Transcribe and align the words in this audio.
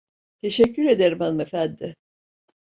Teşekkür 0.41 0.85
ederim 0.85 1.19
hanımefendi. 1.19 1.95